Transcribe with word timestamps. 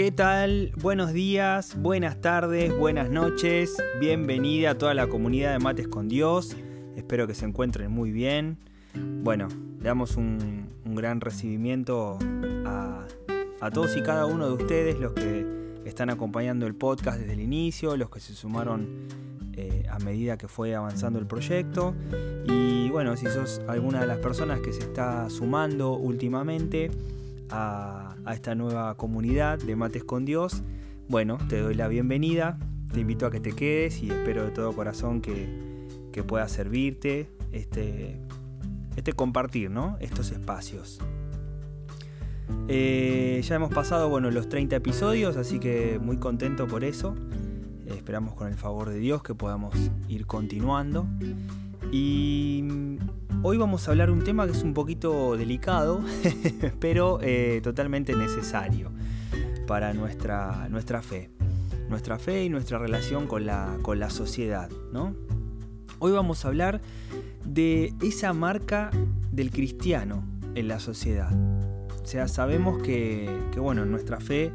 ¿Qué 0.00 0.12
tal? 0.12 0.72
Buenos 0.80 1.12
días, 1.12 1.76
buenas 1.76 2.22
tardes, 2.22 2.74
buenas 2.74 3.10
noches. 3.10 3.76
Bienvenida 4.00 4.70
a 4.70 4.78
toda 4.78 4.94
la 4.94 5.08
comunidad 5.08 5.52
de 5.52 5.58
Mates 5.58 5.88
con 5.88 6.08
Dios. 6.08 6.56
Espero 6.96 7.26
que 7.26 7.34
se 7.34 7.44
encuentren 7.44 7.90
muy 7.90 8.10
bien. 8.10 8.56
Bueno, 8.94 9.48
le 9.78 9.84
damos 9.84 10.16
un, 10.16 10.70
gran 10.86 11.20
recibimiento 11.20 12.18
a, 12.64 13.06
todos 13.74 13.94
y 13.94 14.02
cada 14.02 14.24
uno 14.24 14.46
de 14.46 14.54
ustedes, 14.54 14.98
los 14.98 15.12
que 15.12 15.46
están 15.84 16.08
acompañando 16.08 16.66
el 16.66 16.74
podcast 16.74 17.18
desde 17.18 17.34
el 17.34 17.40
inicio, 17.40 17.94
los 17.98 18.08
que 18.08 18.20
se 18.20 18.32
sumaron 18.32 19.06
eh, 19.52 19.84
a 19.90 19.98
medida 19.98 20.38
que 20.38 20.48
fue 20.48 20.74
avanzando 20.74 21.18
el 21.18 21.26
proyecto. 21.26 21.94
Y 22.46 22.88
bueno, 22.88 23.18
si 23.18 23.26
sos 23.26 23.60
alguna 23.68 24.00
de 24.00 24.06
las 24.06 24.16
personas 24.20 24.60
que 24.60 24.72
se 24.72 24.80
está 24.80 25.28
sumando 25.28 25.92
últimamente 25.92 26.90
a 27.50 28.09
a 28.24 28.34
esta 28.34 28.54
nueva 28.54 28.94
comunidad 28.96 29.58
de 29.58 29.76
Mates 29.76 30.04
con 30.04 30.24
Dios, 30.24 30.62
bueno, 31.08 31.38
te 31.48 31.60
doy 31.60 31.74
la 31.74 31.88
bienvenida, 31.88 32.58
te 32.92 33.00
invito 33.00 33.26
a 33.26 33.30
que 33.30 33.40
te 33.40 33.52
quedes 33.52 34.02
y 34.02 34.10
espero 34.10 34.44
de 34.44 34.50
todo 34.50 34.72
corazón 34.72 35.20
que, 35.20 35.68
pueda 36.26 36.46
servirte 36.48 37.30
este, 37.50 38.20
este 38.94 39.14
compartir 39.14 39.70
¿no? 39.70 39.96
estos 40.00 40.32
espacios. 40.32 41.00
Eh, 42.68 43.40
ya 43.42 43.54
hemos 43.56 43.72
pasado 43.72 44.08
bueno, 44.08 44.30
los 44.30 44.48
30 44.48 44.76
episodios, 44.76 45.36
así 45.36 45.58
que 45.58 45.98
muy 45.98 46.18
contento 46.18 46.66
por 46.66 46.84
eso. 46.84 47.14
esperamos 47.86 48.34
con 48.34 48.48
el 48.48 48.54
favor 48.54 48.90
de 48.90 48.98
Dios 48.98 49.22
que 49.22 49.34
podamos 49.34 49.74
ir 50.08 50.26
continuando. 50.26 51.06
Y 51.90 52.62
Hoy 53.42 53.56
vamos 53.56 53.88
a 53.88 53.92
hablar 53.92 54.08
de 54.08 54.12
un 54.12 54.22
tema 54.22 54.44
que 54.44 54.52
es 54.52 54.62
un 54.62 54.74
poquito 54.74 55.34
delicado, 55.34 56.04
pero 56.78 57.18
eh, 57.22 57.60
totalmente 57.62 58.14
necesario 58.14 58.90
para 59.66 59.94
nuestra, 59.94 60.68
nuestra 60.68 61.00
fe. 61.00 61.30
Nuestra 61.88 62.18
fe 62.18 62.44
y 62.44 62.50
nuestra 62.50 62.78
relación 62.78 63.26
con 63.26 63.46
la, 63.46 63.78
con 63.80 63.98
la 63.98 64.10
sociedad. 64.10 64.68
¿no? 64.92 65.14
Hoy 66.00 66.12
vamos 66.12 66.44
a 66.44 66.48
hablar 66.48 66.82
de 67.42 67.94
esa 68.02 68.34
marca 68.34 68.90
del 69.32 69.50
cristiano 69.50 70.22
en 70.54 70.68
la 70.68 70.78
sociedad. 70.78 71.32
O 71.32 72.06
sea, 72.06 72.28
sabemos 72.28 72.82
que, 72.82 73.26
que 73.52 73.58
bueno, 73.58 73.86
nuestra 73.86 74.20
fe, 74.20 74.52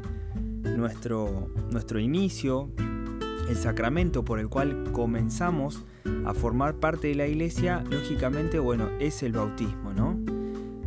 nuestro, 0.62 1.50
nuestro 1.72 1.98
inicio, 1.98 2.70
el 3.48 3.56
sacramento 3.56 4.24
por 4.24 4.38
el 4.38 4.48
cual 4.48 4.92
comenzamos 4.92 5.82
a 6.24 6.34
formar 6.34 6.76
parte 6.76 7.08
de 7.08 7.14
la 7.14 7.26
iglesia, 7.26 7.84
lógicamente, 7.90 8.58
bueno, 8.58 8.90
es 9.00 9.22
el 9.22 9.32
bautismo, 9.32 9.92
¿no? 9.92 10.18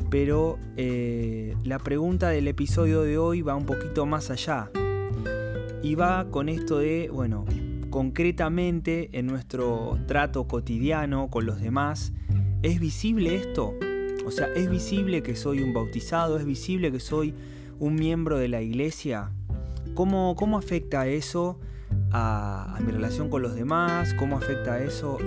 Pero 0.10 0.58
eh, 0.76 1.56
la 1.64 1.80
pregunta 1.80 2.30
del 2.30 2.48
episodio 2.48 3.04
de 3.04 3.18
hoy 3.18 3.42
va 3.42 3.56
un 3.56 3.66
poquito 3.66 4.06
más 4.06 4.32
allá. 4.32 4.72
Y 5.82 5.96
va 5.96 6.30
con 6.30 6.50
esto 6.50 6.80
de, 6.80 7.10
bueno, 7.12 7.46
concretamente 7.90 9.10
en 9.14 9.28
nuestro 9.28 9.98
trato 10.08 10.48
cotidiano 10.48 11.30
con 11.30 11.46
los 11.46 11.62
demás, 11.62 12.12
¿es 12.64 12.80
visible 12.80 13.36
esto? 13.36 13.76
O 14.26 14.32
sea, 14.32 14.48
¿es 14.48 14.70
visible 14.70 15.24
que 15.24 15.36
soy 15.36 15.62
un 15.62 15.74
bautizado? 15.74 16.38
¿Es 16.38 16.46
visible 16.46 16.92
que 16.92 17.00
soy 17.00 17.34
un 17.80 17.96
miembro 17.96 18.38
de 18.38 18.48
la 18.48 18.62
iglesia? 18.62 19.32
¿Cómo, 19.96 20.36
cómo 20.36 20.58
afecta 20.58 21.08
eso 21.08 21.60
a, 22.12 22.78
mi 22.84 22.92
relación 22.92 23.30
con 23.30 23.42
los 23.42 23.56
demás, 23.56 24.14
cómo 24.14 24.38
afecta 24.38 24.82
eso 24.82 25.18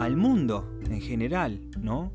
al 0.00 0.16
mundo 0.16 0.78
en 0.88 1.00
general, 1.00 1.60
¿no? 1.78 2.12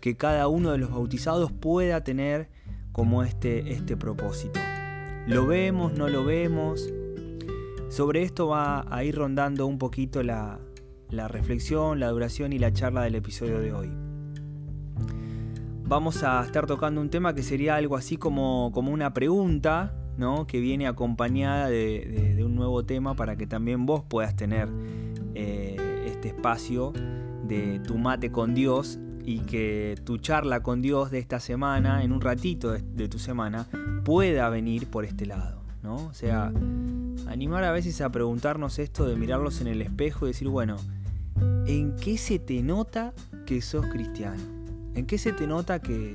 Que 0.00 0.16
cada 0.16 0.48
uno 0.48 0.72
de 0.72 0.78
los 0.78 0.90
bautizados 0.90 1.52
pueda 1.52 2.04
tener 2.04 2.48
como 2.92 3.22
este, 3.22 3.72
este 3.72 3.96
propósito. 3.96 4.60
¿Lo 5.26 5.46
vemos, 5.46 5.92
no 5.94 6.08
lo 6.08 6.24
vemos? 6.24 6.92
Sobre 7.88 8.22
esto 8.22 8.48
va 8.48 8.84
a 8.88 9.04
ir 9.04 9.16
rondando 9.16 9.66
un 9.66 9.78
poquito 9.78 10.22
la, 10.22 10.58
la 11.10 11.28
reflexión, 11.28 11.98
la 12.00 12.08
duración 12.08 12.52
y 12.52 12.58
la 12.58 12.72
charla 12.72 13.02
del 13.02 13.16
episodio 13.16 13.58
de 13.60 13.72
hoy. 13.72 13.90
Vamos 15.88 16.22
a 16.22 16.42
estar 16.44 16.66
tocando 16.66 17.00
un 17.00 17.10
tema 17.10 17.34
que 17.34 17.42
sería 17.42 17.76
algo 17.76 17.96
así 17.96 18.16
como, 18.16 18.70
como 18.72 18.92
una 18.92 19.14
pregunta 19.14 19.94
que 20.48 20.60
viene 20.60 20.86
acompañada 20.86 21.68
de, 21.68 22.42
un 22.44 22.45
nuevo 22.56 22.84
tema 22.84 23.14
para 23.14 23.36
que 23.36 23.46
también 23.46 23.86
vos 23.86 24.02
puedas 24.06 24.34
tener 24.34 24.68
eh, 25.34 26.04
este 26.06 26.28
espacio 26.28 26.92
de 27.46 27.78
tu 27.80 27.98
mate 27.98 28.32
con 28.32 28.54
Dios 28.54 28.98
y 29.24 29.40
que 29.40 29.96
tu 30.04 30.18
charla 30.18 30.62
con 30.62 30.82
Dios 30.82 31.10
de 31.10 31.18
esta 31.18 31.40
semana, 31.40 32.02
en 32.02 32.12
un 32.12 32.20
ratito 32.20 32.72
de, 32.72 33.08
tu 33.08 33.18
semana, 33.18 33.66
pueda 34.04 34.48
venir 34.48 34.88
por 34.88 35.04
este 35.04 35.26
lado. 35.26 35.62
¿no? 35.82 35.96
O 35.96 36.14
sea, 36.14 36.52
animar 37.28 37.64
a 37.64 37.72
veces 37.72 38.00
a 38.00 38.10
preguntarnos 38.10 38.78
esto 38.78 39.06
de 39.06 39.16
mirarlos 39.16 39.60
en 39.60 39.66
el 39.66 39.82
espejo 39.82 40.26
y 40.26 40.30
decir, 40.30 40.48
bueno, 40.48 40.76
¿en 41.66 41.96
qué 41.96 42.18
se 42.18 42.38
te 42.38 42.62
nota 42.62 43.12
que 43.46 43.62
sos 43.62 43.86
cristiano? 43.86 44.42
¿En 44.94 45.06
qué 45.06 45.18
se 45.18 45.32
te 45.32 45.46
nota 45.46 45.80
que, 45.80 46.14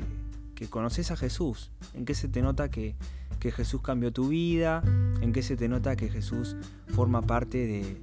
que 0.61 0.69
conoces 0.69 1.09
a 1.09 1.15
Jesús? 1.15 1.71
¿En 1.95 2.05
qué 2.05 2.13
se 2.13 2.27
te 2.27 2.43
nota 2.43 2.69
que, 2.69 2.93
que 3.39 3.51
Jesús 3.51 3.81
cambió 3.81 4.13
tu 4.13 4.27
vida, 4.27 4.83
en 5.19 5.33
qué 5.33 5.41
se 5.41 5.57
te 5.57 5.67
nota 5.67 5.95
que 5.95 6.07
Jesús 6.07 6.55
forma 6.89 7.23
parte 7.23 7.97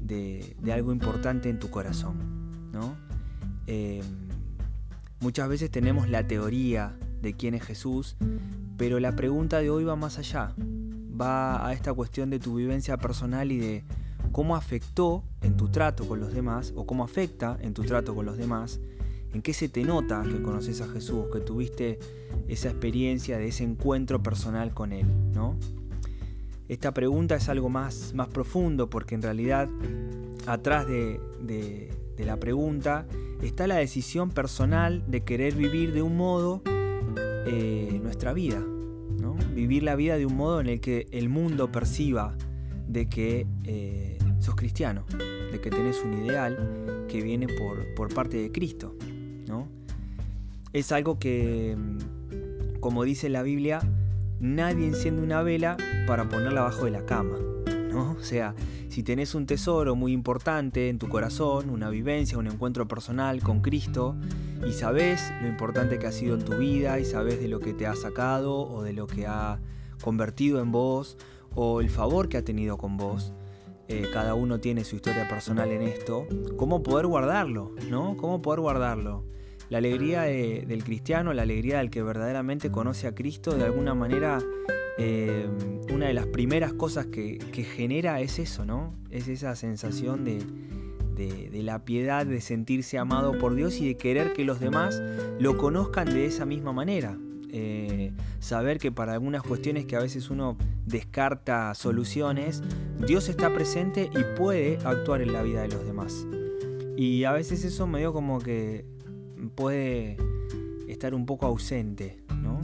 de, 0.00 0.72
algo 0.72 0.92
importante 0.92 1.50
en 1.50 1.58
tu 1.58 1.68
corazón. 1.68 2.70
¿no? 2.72 2.96
Em, 3.66 4.00
muchas 5.20 5.46
veces 5.50 5.70
tenemos 5.70 6.08
la 6.08 6.26
teoría 6.26 6.96
de 7.20 7.34
quién 7.34 7.52
es 7.52 7.64
Jesús, 7.64 8.16
pero 8.78 8.98
la 8.98 9.14
pregunta 9.14 9.58
de 9.58 9.68
hoy 9.68 9.84
va 9.84 9.94
más 9.94 10.16
allá. 10.16 10.54
Va 11.20 11.66
a 11.66 11.74
esta 11.74 11.92
cuestión 11.92 12.30
de 12.30 12.38
tu 12.38 12.54
vivencia 12.54 12.96
personal 12.96 13.52
y 13.52 13.58
de 13.58 13.84
cómo 14.32 14.56
afectó 14.56 15.22
en 15.42 15.58
tu 15.58 15.68
trato 15.68 16.08
con 16.08 16.18
los 16.18 16.32
demás 16.32 16.72
o 16.76 16.86
cómo 16.86 17.04
afecta 17.04 17.58
en 17.60 17.74
tu 17.74 17.82
trato 17.82 18.14
con 18.14 18.24
los 18.24 18.38
demás 18.38 18.80
¿En 19.32 19.42
qué 19.42 19.52
se 19.54 19.68
te 19.68 19.84
nota 19.84 20.22
que 20.22 20.42
conoces 20.42 20.80
a 20.80 20.88
Jesús, 20.88 21.26
que 21.32 21.40
tuviste 21.40 21.98
esa 22.48 22.68
experiencia 22.68 23.38
de 23.38 23.48
ese 23.48 23.64
encuentro 23.64 24.22
personal 24.22 24.74
con 24.74 24.92
Él? 24.92 25.06
¿no? 25.32 25.56
Esta 26.68 26.92
pregunta 26.92 27.36
es 27.36 27.48
algo 27.48 27.68
más, 27.68 28.12
más 28.14 28.28
profundo 28.28 28.88
porque 28.88 29.14
en 29.14 29.22
realidad 29.22 29.68
atrás 30.46 30.86
de, 30.86 31.20
la 32.18 32.36
pregunta 32.36 33.06
está 33.42 33.66
la 33.66 33.76
decisión 33.76 34.30
personal 34.30 35.02
de 35.10 35.22
querer 35.22 35.54
vivir 35.54 35.92
de 35.92 36.02
un 36.02 36.16
modo 36.16 36.62
eh, 37.46 37.98
nuestra 38.02 38.32
vida. 38.32 38.62
Vivir 39.54 39.82
la 39.82 39.96
vida 39.96 40.16
de 40.16 40.26
un 40.26 40.36
modo 40.36 40.60
en 40.60 40.68
el 40.68 40.80
que 40.80 41.06
el 41.10 41.28
mundo 41.28 41.72
perciba 41.72 42.36
de 42.86 43.08
que 43.08 43.46
eh, 43.64 44.16
sos 44.38 44.54
cristiano, 44.54 45.04
de 45.50 45.60
que 45.60 45.70
tenés 45.70 46.00
un 46.04 46.24
ideal 46.24 47.06
que 47.08 47.20
viene 47.20 47.48
por, 47.48 47.94
por 47.94 48.14
parte 48.14 48.36
de 48.36 48.52
Cristo. 48.52 48.94
Es 50.72 50.92
algo 50.92 51.18
que, 51.18 51.76
como 52.80 53.04
dice 53.04 53.28
la 53.28 53.42
Biblia, 53.42 53.80
nadie 54.40 54.86
enciende 54.86 55.22
una 55.22 55.42
vela 55.42 55.76
para 56.06 56.28
ponerla 56.28 56.60
abajo 56.60 56.84
de 56.84 56.90
la 56.90 57.04
cama. 57.04 57.38
¿no? 57.90 58.12
O 58.12 58.22
sea, 58.22 58.54
si 58.88 59.02
tenés 59.02 59.34
un 59.34 59.46
tesoro 59.46 59.96
muy 59.96 60.12
importante 60.12 60.88
en 60.88 60.98
tu 60.98 61.08
corazón, 61.08 61.70
una 61.70 61.90
vivencia, 61.90 62.38
un 62.38 62.46
encuentro 62.46 62.86
personal 62.88 63.42
con 63.42 63.60
Cristo, 63.60 64.16
y 64.66 64.72
sabes 64.72 65.32
lo 65.40 65.48
importante 65.48 65.98
que 65.98 66.06
ha 66.06 66.12
sido 66.12 66.34
en 66.34 66.44
tu 66.44 66.56
vida 66.56 66.98
y 66.98 67.04
sabes 67.04 67.40
de 67.40 67.48
lo 67.48 67.60
que 67.60 67.72
te 67.72 67.86
ha 67.86 67.96
sacado 67.96 68.68
o 68.68 68.82
de 68.82 68.92
lo 68.92 69.06
que 69.06 69.26
ha 69.26 69.58
convertido 70.02 70.60
en 70.60 70.70
vos 70.70 71.16
o 71.54 71.80
el 71.80 71.90
favor 71.90 72.28
que 72.28 72.36
ha 72.36 72.44
tenido 72.44 72.76
con 72.76 72.96
vos. 72.96 73.32
Eh, 73.88 74.08
cada 74.12 74.34
uno 74.34 74.60
tiene 74.60 74.84
su 74.84 74.96
historia 74.96 75.28
personal 75.28 75.70
en 75.72 75.82
esto. 75.82 76.26
¿Cómo 76.56 76.82
poder 76.82 77.06
guardarlo? 77.06 77.72
¿No? 77.88 78.16
¿Cómo 78.16 78.40
poder 78.40 78.60
guardarlo? 78.60 79.24
La 79.70 79.78
alegría 79.78 80.22
del 80.22 80.82
cristiano, 80.82 81.32
la 81.32 81.42
alegría 81.42 81.78
del 81.78 81.90
que 81.90 82.02
verdaderamente 82.02 82.72
conoce 82.72 83.06
a 83.06 83.14
Cristo, 83.14 83.56
de 83.56 83.62
alguna 83.62 83.94
manera, 83.94 84.40
eh, 84.98 85.46
una 85.92 86.08
de 86.08 86.12
las 86.14 86.26
primeras 86.26 86.72
cosas 86.72 87.06
que, 87.06 87.38
genera 87.76 88.20
es 88.20 88.40
eso, 88.40 88.64
¿no? 88.64 88.92
Es 89.10 89.28
esa 89.28 89.54
sensación 89.54 90.24
de, 90.24 90.42
la 91.62 91.84
piedad, 91.84 92.26
de 92.26 92.40
sentirse 92.40 92.98
amado 92.98 93.38
por 93.38 93.54
Dios 93.54 93.80
y 93.80 93.86
de 93.86 93.96
querer 93.96 94.32
que 94.32 94.44
los 94.44 94.58
demás 94.58 95.00
lo 95.38 95.56
conozcan 95.56 96.12
de 96.12 96.26
esa 96.26 96.46
misma 96.46 96.72
manera. 96.72 97.16
Eh, 97.52 98.12
saber 98.40 98.78
que 98.78 98.90
para 98.90 99.12
algunas 99.12 99.42
cuestiones 99.44 99.86
que 99.86 99.94
a 99.94 100.00
veces 100.00 100.30
uno 100.30 100.56
descarta 100.84 101.72
soluciones, 101.74 102.64
Dios 103.06 103.28
está 103.28 103.54
presente 103.54 104.10
y 104.12 104.36
puede 104.36 104.78
actuar 104.84 105.22
en 105.22 105.32
la 105.32 105.42
vida 105.42 105.62
de 105.62 105.68
los 105.68 105.84
demás. 105.84 106.26
Y 106.96 107.22
a 107.22 107.32
veces 107.32 107.64
eso 107.64 107.86
medio 107.86 108.12
como 108.12 108.40
que 108.40 108.84
puede 109.48 110.16
estar 110.88 111.14
un 111.14 111.26
poco 111.26 111.46
ausente 111.46 112.18
¿no? 112.42 112.60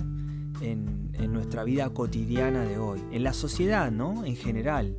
en, 0.60 0.96
nuestra 1.32 1.64
vida 1.64 1.90
cotidiana 1.90 2.64
de 2.64 2.78
hoy, 2.78 3.02
en 3.10 3.22
la 3.22 3.34
sociedad 3.34 3.90
¿no? 3.90 4.24
en 4.24 4.36
general. 4.36 4.96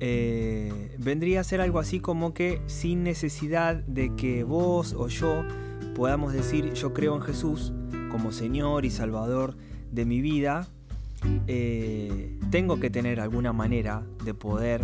Eh, 0.00 0.96
vendría 0.98 1.40
a 1.40 1.44
ser 1.44 1.60
algo 1.60 1.78
así 1.78 2.00
como 2.00 2.34
que 2.34 2.60
sin 2.66 3.02
necesidad 3.04 3.76
de 3.76 4.14
que 4.16 4.44
vos 4.44 4.92
o 4.92 5.08
yo 5.08 5.44
podamos 5.94 6.32
decir 6.32 6.72
yo 6.72 6.92
creo 6.92 7.14
en 7.16 7.22
Jesús 7.22 7.72
como 8.10 8.32
Señor 8.32 8.84
y 8.84 8.90
Salvador 8.90 9.56
de 9.92 10.04
mi 10.04 10.20
vida, 10.20 10.68
eh, 11.46 12.38
tengo 12.50 12.80
que 12.80 12.90
tener 12.90 13.20
alguna 13.20 13.52
manera 13.52 14.06
de 14.24 14.34
poder 14.34 14.82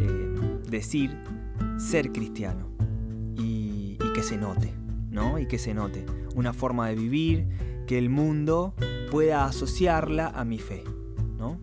eh, 0.00 0.60
decir 0.68 1.16
ser 1.78 2.10
cristiano 2.10 2.77
que 4.18 4.24
se 4.24 4.36
note, 4.36 4.74
¿no? 5.12 5.38
Y 5.38 5.46
que 5.46 5.58
se 5.58 5.74
note. 5.74 6.04
Una 6.34 6.52
forma 6.52 6.88
de 6.88 6.96
vivir, 6.96 7.46
que 7.86 7.98
el 7.98 8.10
mundo 8.10 8.74
pueda 9.12 9.44
asociarla 9.44 10.26
a 10.26 10.44
mi 10.44 10.58
fe, 10.58 10.82
¿no? 11.38 11.60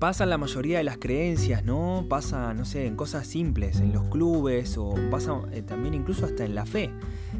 Pasa 0.00 0.24
en 0.24 0.30
la 0.30 0.36
mayoría 0.36 0.78
de 0.78 0.84
las 0.84 0.98
creencias, 0.98 1.64
¿no? 1.64 2.06
Pasa, 2.08 2.54
no 2.54 2.64
sé, 2.64 2.86
en 2.86 2.96
cosas 2.96 3.28
simples, 3.28 3.78
en 3.78 3.92
los 3.92 4.08
clubes 4.08 4.76
o 4.76 4.96
pasa 5.12 5.42
eh, 5.52 5.62
también 5.62 5.94
incluso 5.94 6.26
hasta 6.26 6.44
en 6.44 6.56
la 6.56 6.66
fe, 6.66 6.90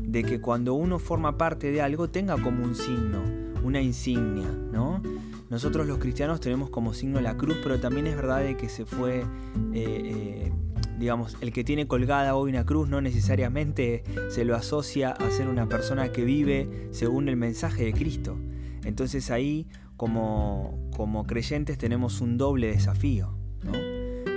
de 0.00 0.22
que 0.22 0.40
cuando 0.40 0.74
uno 0.74 1.00
forma 1.00 1.36
parte 1.36 1.72
de 1.72 1.82
algo 1.82 2.08
tenga 2.08 2.40
como 2.40 2.62
un 2.62 2.76
signo, 2.76 3.20
una 3.64 3.80
insignia, 3.80 4.48
¿no? 4.72 5.02
Nosotros 5.50 5.88
los 5.88 5.98
cristianos 5.98 6.38
tenemos 6.38 6.70
como 6.70 6.94
signo 6.94 7.20
la 7.20 7.36
cruz, 7.36 7.56
pero 7.64 7.80
también 7.80 8.06
es 8.06 8.14
verdad 8.14 8.44
de 8.44 8.56
que 8.56 8.68
se 8.68 8.86
fue 8.86 9.22
eh, 9.22 9.24
eh, 9.72 10.52
digamos, 10.98 11.36
el 11.40 11.52
que 11.52 11.64
tiene 11.64 11.86
colgada 11.86 12.34
hoy 12.34 12.50
una 12.50 12.64
cruz 12.64 12.88
no 12.88 13.00
necesariamente 13.00 14.04
se 14.30 14.44
lo 14.44 14.54
asocia 14.54 15.10
a 15.10 15.30
ser 15.30 15.48
una 15.48 15.68
persona 15.68 16.12
que 16.12 16.24
vive 16.24 16.88
según 16.92 17.28
el 17.28 17.36
mensaje 17.36 17.84
de 17.84 17.92
Cristo. 17.92 18.36
Entonces 18.84 19.30
ahí, 19.30 19.66
como, 19.96 20.90
como 20.96 21.26
creyentes, 21.26 21.78
tenemos 21.78 22.20
un 22.20 22.38
doble 22.38 22.68
desafío. 22.68 23.34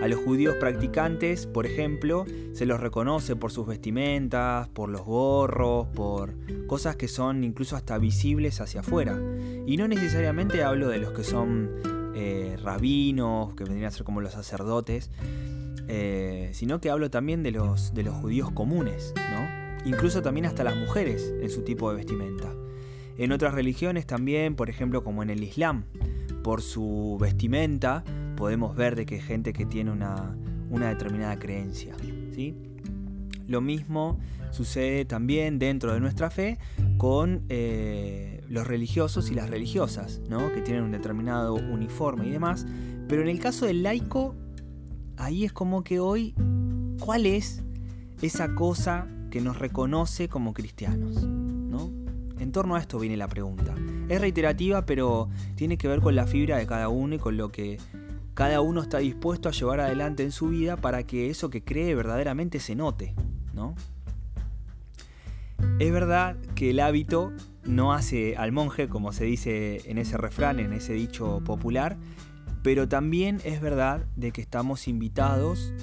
A 0.01 0.07
los 0.07 0.19
judíos 0.19 0.55
practicantes, 0.59 1.47
por 1.47 1.65
ejemplo, 1.65 2.25
se 2.53 2.67
los 2.67 2.79
reconoce 2.79 3.35
por 3.35 3.51
sus 3.51 3.65
vestimentas, 3.65 4.67
por 4.69 4.89
los 4.89 5.01
gorros, 5.01 5.87
por 5.87 6.35
cosas 6.67 6.95
que 6.95 7.07
son 7.07 7.43
incluso 7.43 7.75
hasta 7.75 7.97
visibles 7.97 8.61
hacia 8.61 8.81
afuera. 8.81 9.19
Y 9.65 9.75
no 9.75 9.87
necesariamente 9.87 10.63
hablo 10.63 10.89
de 10.89 10.99
los 10.99 11.13
que 11.13 11.23
son 11.23 11.71
eh, 12.15 12.57
rabinos, 12.61 13.55
que 13.55 13.63
vendrían 13.63 13.87
a 13.87 13.91
ser 13.91 14.03
como 14.03 14.21
los 14.21 14.33
sacerdotes, 14.33 15.09
eh, 15.87 16.49
sino 16.53 16.81
que 16.81 16.89
hablo 16.89 17.09
también 17.09 17.43
de 17.43 17.51
los, 17.51 17.93
de 17.93 18.03
los 18.03 18.15
judíos 18.15 18.51
comunes, 18.51 19.13
¿no? 19.31 19.67
incluso 19.87 20.21
también 20.21 20.45
hasta 20.45 20.63
las 20.63 20.75
mujeres 20.75 21.33
en 21.41 21.49
su 21.49 21.63
tipo 21.63 21.89
de 21.89 21.97
vestimenta. 21.97 22.53
En 23.17 23.31
otras 23.31 23.53
religiones 23.53 24.05
también, 24.05 24.55
por 24.55 24.69
ejemplo 24.69 25.03
como 25.03 25.23
en 25.23 25.29
el 25.29 25.43
Islam, 25.43 25.85
por 26.43 26.61
su 26.61 27.17
vestimenta 27.19 28.03
podemos 28.35 28.75
ver 28.75 28.95
de 28.95 29.05
que 29.05 29.19
gente 29.19 29.53
que 29.53 29.65
tiene 29.65 29.91
una, 29.91 30.35
determinada 30.69 31.37
creencia. 31.37 31.95
¿sí? 32.33 32.55
Lo 33.47 33.61
mismo 33.61 34.19
sucede 34.51 35.05
también 35.05 35.59
dentro 35.59 35.93
de 35.93 35.99
nuestra 35.99 36.29
fe 36.29 36.59
con 36.97 37.43
eh, 37.49 38.43
los 38.49 38.67
religiosos 38.67 39.31
y 39.31 39.35
las 39.35 39.49
religiosas, 39.49 40.21
¿no? 40.29 40.51
que 40.53 40.61
tienen 40.61 40.83
un 40.83 40.91
determinado 40.91 41.55
uniforme 41.55 42.27
y 42.27 42.31
demás. 42.31 42.65
Pero 43.07 43.21
en 43.21 43.29
el 43.29 43.39
caso 43.39 43.65
del 43.65 43.83
laico 43.83 44.35
ahí 45.17 45.43
es 45.45 45.53
como 45.53 45.83
que 45.83 45.99
hoy, 45.99 46.33
¿cuál 46.99 47.25
es 47.25 47.63
esa 48.21 48.55
cosa 48.55 49.07
que 49.29 49.41
nos 49.41 49.59
reconoce 49.59 50.29
como 50.29 50.53
cristianos? 50.53 51.23
¿no? 51.23 51.91
En 52.39 52.51
torno 52.51 52.75
a 52.75 52.79
esto 52.79 52.99
viene 52.99 53.17
la 53.17 53.27
pregunta. 53.27 53.75
Es 54.07 54.21
reiterativa, 54.21 54.85
pero 54.85 55.29
tiene 55.55 55.77
que 55.77 55.87
ver 55.87 55.99
con 55.99 56.15
la 56.15 56.25
fibra 56.25 56.57
de 56.57 56.65
cada 56.65 56.89
uno 56.89 57.15
y 57.15 57.19
con 57.19 57.35
lo 57.35 57.51
que 57.51 57.77
cada 58.33 58.61
uno 58.61 58.81
está 58.81 58.99
dispuesto 58.99 59.49
a 59.49 59.51
llevar 59.51 59.79
adelante 59.79 60.23
en 60.23 60.31
su 60.31 60.49
vida 60.49 60.77
para 60.77 61.03
que 61.03 61.29
eso 61.29 61.49
que 61.49 61.63
cree 61.63 61.95
verdaderamente 61.95 62.59
se 62.59 62.75
note. 62.75 63.15
¿no? 63.53 63.75
Es 65.79 65.91
verdad 65.91 66.37
que 66.55 66.69
el 66.69 66.79
hábito 66.79 67.33
no 67.65 67.93
hace 67.93 68.37
al 68.37 68.51
monje, 68.51 68.87
como 68.87 69.11
se 69.11 69.25
dice 69.25 69.81
en 69.89 69.97
ese 69.97 70.17
refrán, 70.17 70.59
en 70.59 70.73
ese 70.73 70.93
dicho 70.93 71.41
popular, 71.43 71.97
pero 72.63 72.87
también 72.87 73.39
es 73.43 73.61
verdad 73.61 74.05
de 74.15 74.31
que 74.31 74.41
estamos 74.41 74.87
invitados 74.87 75.73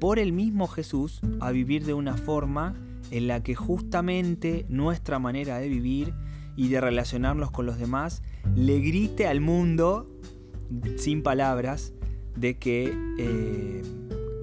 por 0.00 0.18
el 0.18 0.32
mismo 0.32 0.66
Jesús 0.66 1.20
a 1.40 1.50
vivir 1.52 1.84
de 1.84 1.94
una 1.94 2.16
forma 2.16 2.74
en 3.10 3.28
la 3.28 3.42
que 3.42 3.54
justamente 3.54 4.66
nuestra 4.68 5.18
manera 5.18 5.58
de 5.58 5.68
vivir 5.68 6.14
y 6.56 6.68
de 6.68 6.80
relacionarnos 6.80 7.50
con 7.50 7.66
los 7.66 7.78
demás 7.78 8.22
le 8.56 8.80
grite 8.80 9.26
al 9.26 9.40
mundo, 9.40 10.10
sin 10.96 11.22
palabras, 11.22 11.92
de 12.36 12.58
que 12.58 12.92
eh, 13.18 13.82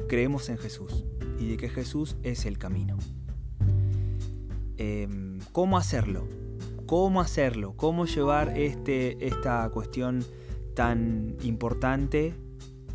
creemos 0.07 0.49
en 0.49 0.57
Jesús 0.57 1.05
y 1.39 1.47
de 1.47 1.57
que 1.57 1.69
Jesús 1.69 2.17
es 2.23 2.45
el 2.45 2.57
camino. 2.57 2.97
Em, 4.77 5.39
¿Cómo 5.51 5.77
hacerlo? 5.77 6.27
¿Cómo 6.85 7.21
hacerlo? 7.21 7.73
¿Cómo 7.75 8.05
llevar 8.05 8.57
este, 8.57 9.27
esta 9.27 9.69
cuestión 9.69 10.23
tan 10.73 11.35
importante 11.43 12.33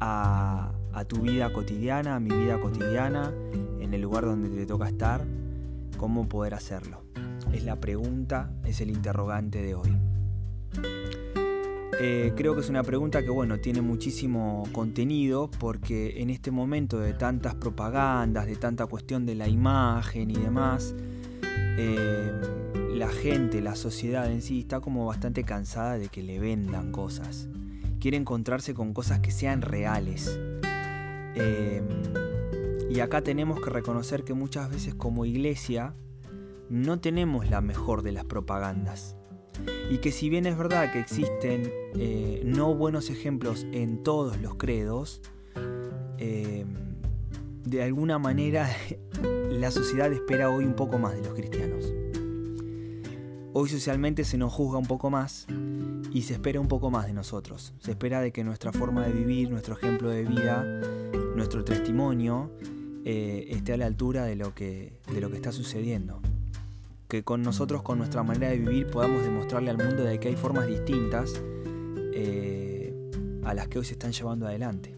a, 0.00 0.72
tu 1.08 1.20
vida 1.20 1.52
cotidiana, 1.52 2.16
a 2.16 2.20
mi 2.20 2.30
vida 2.30 2.60
cotidiana, 2.60 3.32
en 3.80 3.92
el 3.92 4.00
lugar 4.00 4.24
donde 4.24 4.48
te 4.48 4.64
toca 4.64 4.88
estar, 4.88 5.26
cómo 5.96 6.28
poder 6.28 6.54
hacerlo. 6.54 7.02
Es 7.52 7.64
la 7.64 7.80
pregunta, 7.80 8.52
es 8.64 8.80
el 8.80 8.90
interrogante 8.90 9.60
de 9.60 9.74
hoy. 9.74 9.96
Eh, 12.00 12.32
creo 12.36 12.54
que 12.54 12.60
es 12.60 12.68
una 12.68 12.82
pregunta 12.82 13.22
que 13.22 13.30
bueno, 13.30 13.58
tiene 13.60 13.80
muchísimo 13.80 14.64
contenido 14.72 15.48
porque 15.60 16.20
en 16.20 16.30
este 16.30 16.50
momento 16.50 16.98
de 16.98 17.12
tantas 17.12 17.54
propagandas, 17.54 18.46
de 18.46 18.56
tanta 18.56 18.86
cuestión 18.86 19.26
de 19.26 19.36
la 19.36 19.48
imagen 19.48 20.30
y 20.30 20.34
demás, 20.34 20.94
eh, 21.42 22.32
la 22.94 23.08
gente, 23.08 23.60
la 23.60 23.76
sociedad 23.76 24.30
en 24.30 24.42
sí 24.42 24.60
está 24.60 24.80
como 24.80 25.06
bastante 25.06 25.44
cansada 25.44 25.98
de 25.98 26.08
que 26.08 26.22
le 26.22 26.38
vendan 26.38 26.90
cosas 26.90 27.48
quiere 28.04 28.18
encontrarse 28.18 28.74
con 28.74 28.92
cosas 28.92 29.20
que 29.20 29.30
sean 29.30 29.62
reales. 29.62 30.38
Em, 31.34 31.88
y 32.90 33.00
acá 33.00 33.22
tenemos 33.22 33.62
que 33.62 33.70
reconocer 33.70 34.24
que 34.24 34.34
muchas 34.34 34.68
veces 34.70 34.94
como 34.94 35.24
iglesia 35.24 35.94
no 36.68 37.00
tenemos 37.00 37.48
la 37.48 37.62
mejor 37.62 38.02
de 38.02 38.12
las 38.12 38.26
propagandas. 38.26 39.16
Y 39.90 40.02
que 40.02 40.12
si 40.12 40.28
bien 40.28 40.44
es 40.44 40.58
verdad 40.58 40.92
que 40.92 41.00
existen 41.00 41.72
eh, 41.94 42.42
no 42.44 42.74
buenos 42.74 43.08
ejemplos 43.08 43.66
en 43.72 44.02
todos 44.02 44.38
los 44.38 44.56
credos, 44.56 45.22
em, 46.18 46.74
de 47.62 47.82
alguna 47.84 48.18
manera 48.18 48.68
la 49.50 49.70
sociedad 49.70 50.12
espera 50.12 50.50
hoy 50.50 50.66
un 50.66 50.76
poco 50.76 50.98
más 50.98 51.14
de 51.14 51.22
los 51.22 51.32
cristianos. 51.32 51.90
Hoy 53.56 53.68
socialmente 53.68 54.24
se 54.24 54.36
nos 54.36 54.52
juzga 54.52 54.78
un 54.78 54.86
poco 54.86 55.10
más 55.10 55.46
y 56.10 56.22
se 56.22 56.32
espera 56.32 56.58
un 56.58 56.66
poco 56.66 56.90
más 56.90 57.06
de 57.06 57.12
nosotros. 57.12 57.72
Se 57.78 57.92
espera 57.92 58.20
de 58.20 58.32
que 58.32 58.42
nuestra 58.42 58.72
forma 58.72 59.06
de 59.06 59.12
vivir, 59.12 59.48
nuestro 59.48 59.76
ejemplo 59.76 60.10
de 60.10 60.24
vida, 60.24 60.64
nuestro 61.36 61.62
testimonio 61.62 62.50
eh, 63.04 63.46
esté 63.50 63.74
a 63.74 63.76
la 63.76 63.86
altura 63.86 64.24
de 64.24 64.34
lo, 64.34 64.56
que, 64.56 64.94
está 65.32 65.52
sucediendo. 65.52 66.20
Que 67.06 67.22
con 67.22 67.42
nosotros, 67.42 67.82
con 67.82 67.98
nuestra 67.98 68.24
manera 68.24 68.50
de 68.50 68.58
vivir, 68.58 68.88
podamos 68.88 69.22
demostrarle 69.22 69.70
al 69.70 69.78
mundo 69.78 70.02
de 70.02 70.18
que 70.18 70.26
hay 70.26 70.36
formas 70.36 70.66
distintas 70.66 71.40
eh, 72.12 72.92
a 73.44 73.54
las 73.54 73.68
que 73.68 73.78
hoy 73.78 73.84
se 73.84 73.92
están 73.92 74.10
llevando 74.10 74.48
adelante. 74.48 74.96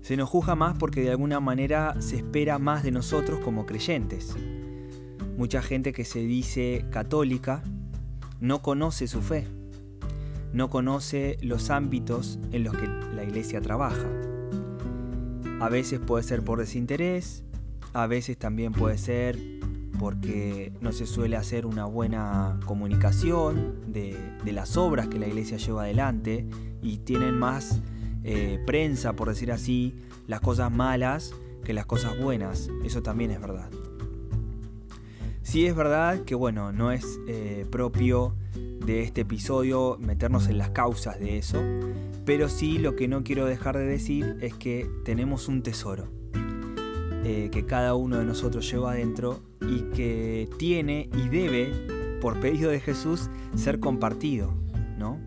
Se 0.00 0.16
nos 0.16 0.28
juzga 0.28 0.56
más 0.56 0.76
porque 0.78 1.02
de 1.02 1.10
alguna 1.10 1.38
manera 1.38 1.94
se 2.02 2.16
espera 2.16 2.58
más 2.58 2.82
de 2.82 2.90
nosotros 2.90 3.38
como 3.38 3.66
creyentes. 3.66 4.34
Mucha 5.36 5.62
gente 5.62 5.92
que 5.92 6.04
se 6.04 6.20
dice 6.20 6.84
católica 6.90 7.62
no 8.40 8.60
conoce 8.60 9.08
su 9.08 9.22
fe, 9.22 9.46
no 10.52 10.68
conoce 10.68 11.38
los 11.40 11.70
ámbitos 11.70 12.38
en 12.50 12.64
los 12.64 12.76
que 12.76 12.86
la 12.86 13.24
iglesia 13.24 13.60
trabaja. 13.60 14.06
A 15.60 15.68
veces 15.68 16.00
puede 16.00 16.24
ser 16.24 16.42
por 16.42 16.58
desinterés, 16.58 17.44
a 17.92 18.06
veces 18.06 18.36
también 18.36 18.72
puede 18.72 18.98
ser 18.98 19.38
porque 19.98 20.72
no 20.80 20.90
se 20.92 21.06
suele 21.06 21.36
hacer 21.36 21.64
una 21.64 21.84
buena 21.84 22.58
comunicación 22.66 23.76
de, 23.86 24.18
las 24.44 24.76
obras 24.76 25.06
que 25.06 25.18
la 25.18 25.28
iglesia 25.28 25.58
lleva 25.58 25.82
adelante 25.82 26.46
y 26.82 26.98
tienen 26.98 27.38
más 27.38 27.80
eh, 28.24 28.60
prensa, 28.66 29.14
por 29.14 29.28
decir 29.28 29.52
así, 29.52 29.94
las 30.26 30.40
cosas 30.40 30.72
malas 30.72 31.32
que 31.64 31.72
las 31.72 31.86
cosas 31.86 32.18
buenas. 32.18 32.68
Eso 32.84 33.02
también 33.02 33.30
es 33.30 33.40
verdad. 33.40 33.70
Sí 35.42 35.66
es 35.66 35.74
verdad 35.74 36.22
que 36.22 36.34
bueno, 36.34 36.72
no 36.72 36.92
es 36.92 37.20
eh, 37.26 37.66
propio 37.70 38.34
de 38.86 39.02
este 39.02 39.22
episodio 39.22 39.96
meternos 40.00 40.48
en 40.48 40.58
las 40.58 40.70
causas 40.70 41.18
de 41.18 41.38
eso, 41.38 41.62
pero 42.24 42.48
sí 42.48 42.78
lo 42.78 42.96
que 42.96 43.08
no 43.08 43.22
quiero 43.24 43.44
dejar 43.44 43.76
de 43.76 43.84
decir 43.84 44.36
es 44.40 44.54
que 44.54 44.88
tenemos 45.04 45.48
un 45.48 45.62
tesoro 45.62 46.08
eh, 47.24 47.50
que 47.52 47.66
cada 47.66 47.94
uno 47.94 48.18
de 48.18 48.24
nosotros 48.24 48.68
lleva 48.70 48.92
adentro 48.92 49.40
y 49.60 49.82
que 49.94 50.48
tiene 50.58 51.08
y 51.14 51.28
debe, 51.28 51.72
por 52.20 52.40
pedido 52.40 52.70
de 52.70 52.80
Jesús, 52.80 53.30
ser 53.54 53.78
compartido, 53.78 54.52
¿no? 54.98 55.20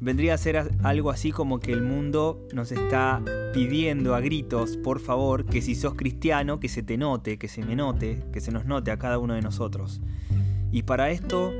Vendría 0.00 0.34
a 0.34 0.38
ser 0.38 0.70
algo 0.82 1.10
así 1.10 1.30
como 1.30 1.60
que 1.60 1.72
el 1.72 1.82
mundo 1.82 2.46
nos 2.54 2.72
está 2.72 3.22
pidiendo 3.52 4.14
a 4.14 4.20
gritos, 4.20 4.76
por 4.78 4.98
favor, 5.00 5.44
que 5.44 5.60
si 5.60 5.74
sos 5.74 5.94
cristiano, 5.94 6.58
que 6.58 6.68
se 6.68 6.82
te 6.82 6.96
note, 6.96 7.38
que 7.38 7.48
se 7.48 7.62
me 7.62 7.76
note, 7.76 8.24
que 8.32 8.40
se 8.40 8.50
nos 8.50 8.64
note 8.64 8.90
a 8.90 8.98
cada 8.98 9.18
uno 9.18 9.34
de 9.34 9.42
nosotros. 9.42 10.00
Y 10.72 10.84
para 10.84 11.10
esto 11.10 11.52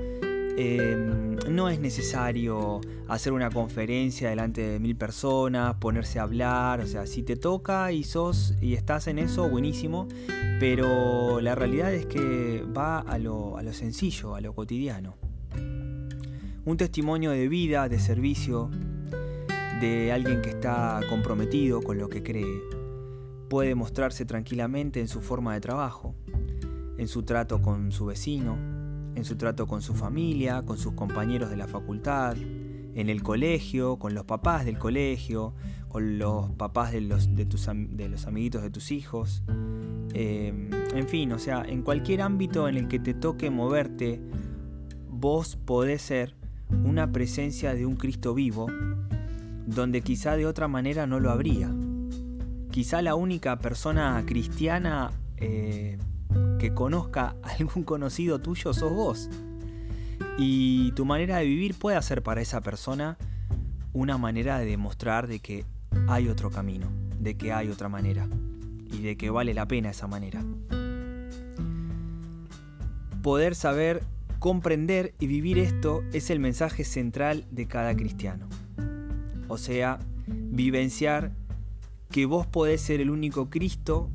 Em, 0.62 1.36
no 1.48 1.70
es 1.70 1.80
necesario 1.80 2.82
hacer 3.08 3.32
una 3.32 3.50
conferencia 3.50 4.28
delante 4.28 4.60
de 4.60 4.78
mil 4.78 4.94
personas, 4.94 5.76
ponerse 5.76 6.18
a 6.18 6.24
hablar, 6.24 6.80
o 6.80 6.86
sea, 6.86 7.06
si 7.06 7.22
te 7.22 7.36
toca 7.36 7.92
y 7.92 8.04
sos 8.04 8.54
y 8.60 8.74
estás 8.74 9.06
en 9.06 9.18
eso, 9.18 9.48
buenísimo, 9.48 10.06
pero 10.58 11.40
la 11.40 11.54
realidad 11.54 11.94
es 11.94 12.04
que 12.04 12.62
va 12.76 12.98
a 12.98 13.18
lo, 13.18 13.56
a 13.56 13.62
lo 13.62 13.72
sencillo, 13.72 14.34
a 14.34 14.42
lo 14.42 14.54
cotidiano. 14.54 15.16
Un 16.66 16.76
testimonio 16.76 17.30
de 17.30 17.48
vida, 17.48 17.88
de 17.88 17.98
servicio, 17.98 18.70
de 19.80 20.12
alguien 20.12 20.42
que 20.42 20.50
está 20.50 21.00
comprometido 21.08 21.80
con 21.80 21.98
lo 21.98 22.10
que 22.10 22.22
cree, 22.22 22.60
puede 23.48 23.74
mostrarse 23.74 24.26
tranquilamente 24.26 25.00
en 25.00 25.08
su 25.08 25.22
forma 25.22 25.54
de 25.54 25.60
trabajo, 25.60 26.14
en 26.98 27.08
su 27.08 27.22
trato 27.22 27.62
con 27.62 27.92
su 27.92 28.04
vecino, 28.04 28.58
en 29.14 29.24
su 29.24 29.36
trato 29.36 29.66
con 29.66 29.80
su 29.80 29.94
familia, 29.94 30.62
con 30.62 30.76
sus 30.76 30.92
compañeros 30.92 31.48
de 31.48 31.56
la 31.56 31.66
facultad, 31.66 32.36
en 32.36 33.08
el 33.08 33.22
colegio, 33.22 33.98
con 33.98 34.12
los 34.14 34.24
papás 34.24 34.66
del 34.66 34.78
colegio, 34.78 35.54
con 35.88 36.18
los 36.18 36.50
papás 36.52 36.92
de 36.92 37.00
los, 37.00 37.34
de 37.34 37.46
de 37.46 38.08
los 38.08 38.26
amiguitos 38.26 38.62
de 38.62 38.70
tus 38.70 38.90
hijos. 38.90 39.42
Em, 40.12 40.70
en 40.94 41.08
fin, 41.08 41.32
o 41.32 41.38
sea, 41.38 41.62
en 41.66 41.80
cualquier 41.82 42.20
ámbito 42.20 42.68
en 42.68 42.76
el 42.76 42.86
que 42.86 42.98
te 42.98 43.14
toque 43.14 43.48
moverte, 43.48 44.20
vos 45.08 45.56
podés 45.56 46.02
ser 46.02 46.39
una 46.84 47.12
presencia 47.12 47.74
de 47.74 47.86
un 47.86 47.96
Cristo 47.96 48.34
vivo, 48.34 48.66
donde 49.66 50.02
quizá 50.02 50.36
de 50.36 50.46
otra 50.46 50.68
manera 50.68 51.06
no 51.06 51.20
lo 51.20 51.30
habría. 51.30 51.70
Quizá 52.70 53.02
la 53.02 53.14
única 53.14 53.58
persona 53.58 54.22
cristiana 54.26 55.10
eh, 55.36 55.98
que 56.58 56.74
conozca 56.74 57.36
algún 57.58 57.84
conocido 57.84 58.38
tuyo 58.38 58.72
sos 58.72 58.92
vos. 58.92 59.30
Y 60.38 60.92
tu 60.92 61.04
manera 61.04 61.38
de 61.38 61.46
vivir 61.46 61.74
puede 61.74 62.00
ser 62.02 62.22
para 62.22 62.40
esa 62.40 62.60
persona 62.60 63.18
una 63.92 64.18
manera 64.18 64.58
de 64.58 64.66
demostrar 64.66 65.26
de 65.26 65.40
que 65.40 65.64
hay 66.08 66.28
otro 66.28 66.50
camino, 66.50 66.86
de 67.18 67.36
que 67.36 67.52
hay 67.52 67.68
otra 67.68 67.88
manera 67.88 68.28
y 68.92 69.02
de 69.02 69.16
que 69.16 69.30
vale 69.30 69.54
la 69.54 69.66
pena 69.66 69.90
esa 69.90 70.06
manera. 70.06 70.42
Poder 73.22 73.54
saber 73.54 74.02
comprender 74.40 75.14
y 75.20 75.28
vivir 75.28 75.58
esto 75.58 76.02
es 76.12 76.30
el 76.30 76.40
mensaje 76.40 76.82
central 76.82 77.46
de 77.52 77.68
cada 77.68 77.94
cristiano. 77.94 78.48
O 79.46 79.56
sea, 79.56 80.00
vivenciar 80.26 81.32
que 82.10 82.26
vos 82.26 82.48
podés 82.48 82.80
ser 82.80 83.00
el 83.00 83.10
único 83.10 83.48
Cristo 83.50 84.10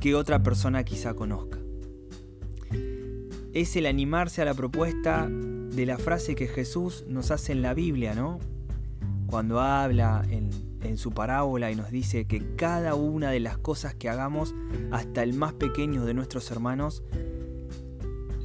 que 0.00 0.16
otra 0.16 0.42
persona 0.42 0.82
quizá 0.82 1.14
conozca 1.14 1.60
es 3.52 3.74
el 3.76 3.86
animarse 3.86 4.42
a 4.42 4.44
la 4.44 4.54
propuesta 4.54 5.28
de 5.28 5.86
la 5.86 5.98
frase 5.98 6.34
que 6.34 6.46
Jesús 6.46 7.04
nos 7.08 7.30
hace 7.30 7.52
en 7.52 7.62
la 7.62 7.74
Biblia, 7.74 8.14
¿no? 8.14 8.38
Cuando 9.26 9.60
habla 9.60 10.24
en, 10.28 10.50
su 10.96 11.12
parábola 11.12 11.70
y 11.70 11.76
nos 11.76 11.90
dice 11.90 12.24
que 12.24 12.56
cada 12.56 12.94
una 12.96 13.30
de 13.30 13.38
las 13.38 13.56
cosas 13.56 13.94
que 13.94 14.08
hagamos, 14.08 14.54
hasta 14.90 15.22
el 15.22 15.34
más 15.34 15.52
pequeño 15.52 16.04
de 16.04 16.14
nuestros 16.14 16.50
hermanos, 16.50 17.04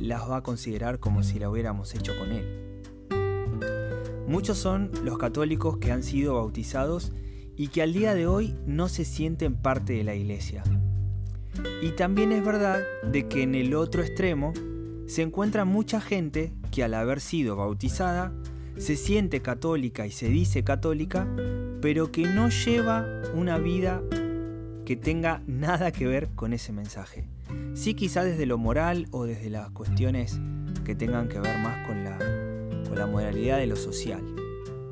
las 0.05 0.29
va 0.29 0.37
a 0.37 0.43
considerar 0.43 0.99
como 0.99 1.23
si 1.23 1.39
la 1.39 1.49
hubiéramos 1.49 1.93
hecho 1.95 2.17
con 2.17 2.31
Él. 2.31 2.81
Muchos 4.27 4.57
son 4.57 4.91
los 5.03 5.17
católicos 5.17 5.77
que 5.77 5.91
han 5.91 6.03
sido 6.03 6.35
bautizados 6.35 7.11
y 7.55 7.67
que 7.67 7.81
al 7.81 7.93
día 7.93 8.13
de 8.13 8.27
hoy 8.27 8.55
no 8.65 8.89
se 8.89 9.05
sienten 9.05 9.55
parte 9.55 9.93
de 9.93 10.03
la 10.03 10.15
iglesia. 10.15 10.63
Y 11.81 11.89
también 11.91 12.31
es 12.31 12.43
verdad 12.43 12.81
de 13.03 13.27
que 13.27 13.43
en 13.43 13.55
el 13.55 13.75
otro 13.75 14.01
extremo 14.01 14.53
se 15.07 15.21
encuentra 15.21 15.65
mucha 15.65 16.01
gente 16.01 16.53
que 16.71 16.83
al 16.83 16.93
haber 16.95 17.21
sido 17.21 17.55
bautizada 17.55 18.33
se 18.77 18.95
siente 18.95 19.41
católica 19.41 20.05
y 20.05 20.11
se 20.11 20.27
dice 20.27 20.63
católica, 20.63 21.27
pero 21.81 22.11
que 22.11 22.23
no 22.23 22.49
lleva 22.49 23.05
una 23.33 23.57
vida 23.57 24.01
que 24.85 24.95
tenga 24.95 25.41
nada 25.47 25.91
que 25.91 26.05
ver 26.05 26.29
con 26.35 26.53
ese 26.53 26.71
mensaje. 26.71 27.27
Sí 27.73 27.95
quizá 27.95 28.23
desde 28.23 28.45
lo 28.45 28.57
moral 28.57 29.07
o 29.11 29.25
desde 29.25 29.49
las 29.49 29.71
cuestiones 29.71 30.39
que 30.83 30.95
tengan 30.95 31.27
que 31.27 31.39
ver 31.39 31.57
más 31.59 31.85
con 31.87 32.03
la, 32.03 32.17
con 32.87 32.97
la 32.97 33.07
moralidad 33.07 33.57
de 33.57 33.67
lo 33.67 33.75
social, 33.75 34.23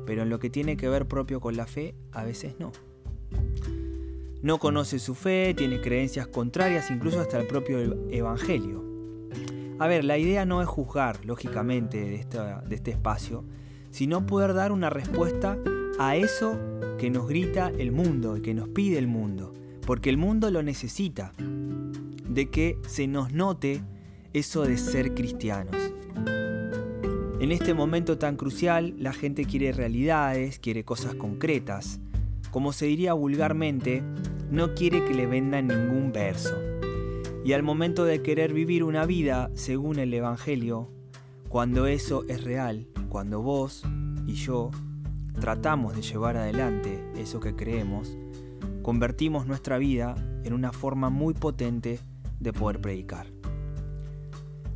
pero 0.04 0.22
en 0.22 0.30
lo 0.30 0.40
que 0.40 0.50
tiene 0.50 0.76
que 0.76 0.88
ver 0.88 1.06
propio 1.06 1.40
con 1.40 1.56
la 1.56 1.66
fe, 1.66 1.94
a 2.12 2.24
veces 2.24 2.56
no. 2.58 2.72
No 4.42 4.58
conoce 4.58 4.98
su 4.98 5.14
fe, 5.14 5.54
tiene 5.56 5.80
creencias 5.80 6.26
contrarias 6.26 6.90
incluso 6.90 7.20
hasta 7.20 7.38
el 7.38 7.46
propio 7.46 7.78
Evangelio. 8.10 8.84
A 9.78 9.86
ver, 9.86 10.04
la 10.04 10.18
idea 10.18 10.44
no 10.44 10.60
es 10.60 10.68
juzgar, 10.68 11.24
lógicamente, 11.24 11.98
de, 11.98 12.26
de 12.68 12.74
este 12.74 12.90
espacio, 12.90 13.44
sino 13.90 14.26
poder 14.26 14.54
dar 14.54 14.72
una 14.72 14.90
respuesta 14.90 15.56
a 15.98 16.16
eso 16.16 16.58
que 16.98 17.10
nos 17.10 17.28
grita 17.28 17.72
el 17.78 17.92
mundo 17.92 18.36
y 18.36 18.42
que 18.42 18.54
nos 18.54 18.68
pide 18.68 18.98
el 18.98 19.06
mundo, 19.06 19.52
porque 19.86 20.10
el 20.10 20.16
mundo 20.16 20.50
lo 20.50 20.62
necesita, 20.62 21.32
de 21.38 22.50
que 22.50 22.78
se 22.86 23.06
nos 23.06 23.32
note 23.32 23.82
eso 24.32 24.62
de 24.62 24.76
ser 24.78 25.14
cristianos. 25.14 25.76
En 27.40 27.52
este 27.52 27.74
momento 27.74 28.16
tan 28.16 28.36
crucial, 28.36 28.94
la 28.98 29.12
gente 29.12 29.44
quiere 29.44 29.72
realidades, 29.72 30.58
quiere 30.58 30.84
cosas 30.84 31.14
concretas. 31.14 32.00
Como 32.50 32.72
se 32.72 32.86
diría 32.86 33.12
vulgarmente, 33.12 34.02
no 34.50 34.74
quiere 34.74 35.04
que 35.04 35.14
le 35.14 35.26
vendan 35.26 35.68
ningún 35.68 36.12
verso. 36.12 36.56
Y 37.44 37.52
al 37.52 37.62
momento 37.62 38.04
de 38.04 38.22
querer 38.22 38.54
vivir 38.54 38.82
una 38.82 39.04
vida 39.04 39.50
según 39.54 39.98
el 39.98 40.14
Evangelio, 40.14 40.90
cuando 41.48 41.86
eso 41.86 42.24
es 42.28 42.42
real, 42.42 42.88
cuando 43.10 43.42
vos 43.42 43.84
y 44.26 44.34
yo 44.34 44.70
tratamos 45.38 45.94
de 45.94 46.02
llevar 46.02 46.38
adelante 46.38 47.04
eso 47.16 47.40
que 47.40 47.54
creemos, 47.54 48.16
convertimos 48.84 49.46
nuestra 49.46 49.78
vida 49.78 50.14
en 50.44 50.52
una 50.52 50.70
forma 50.70 51.08
muy 51.08 51.32
potente 51.32 51.98
de 52.38 52.52
poder 52.52 52.82
predicar. 52.82 53.26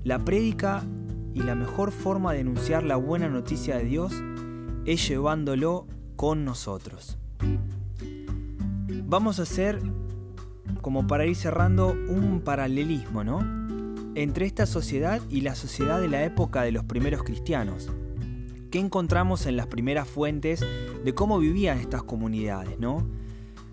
La 0.02 0.18
prédica 0.24 0.82
y 1.34 1.42
la 1.42 1.54
mejor 1.54 1.92
forma 1.92 2.32
de 2.32 2.40
anunciar 2.40 2.84
la 2.84 2.96
buena 2.96 3.28
noticia 3.28 3.76
de 3.76 3.84
Dios 3.84 4.14
es 4.86 5.06
llevándolo 5.06 5.86
con 6.16 6.46
nosotros. 6.46 7.18
Vamos 9.04 9.38
a 9.40 9.42
hacer 9.42 9.78
como 10.80 11.06
para 11.06 11.26
ir 11.26 11.36
cerrando, 11.36 11.94
un 12.08 12.40
paralelismo, 12.40 13.24
¿no? 13.24 13.40
Entre 14.14 14.46
esta 14.46 14.64
sociedad 14.64 15.20
y 15.28 15.42
la 15.42 15.54
sociedad 15.54 16.00
de 16.00 16.08
la 16.08 16.24
época 16.24 16.62
de 16.62 16.72
los 16.72 16.84
primeros 16.84 17.24
cristianos. 17.24 17.90
¿Qué 18.70 18.78
encontramos 18.78 19.44
en 19.44 19.56
las 19.56 19.66
primeras 19.66 20.08
fuentes 20.08 20.64
de 21.04 21.14
cómo 21.14 21.38
vivían 21.38 21.78
estas 21.78 22.04
comunidades, 22.04 22.78
¿no? 22.78 23.17